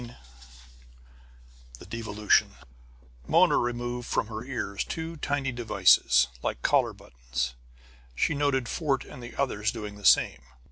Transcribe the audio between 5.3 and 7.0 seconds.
devices like collar